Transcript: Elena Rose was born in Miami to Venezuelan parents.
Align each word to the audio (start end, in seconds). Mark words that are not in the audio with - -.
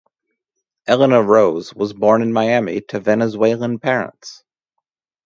Elena 0.87 1.21
Rose 1.21 1.75
was 1.75 1.93
born 1.93 2.23
in 2.23 2.33
Miami 2.33 2.81
to 2.81 2.99
Venezuelan 2.99 3.77
parents. 3.77 4.43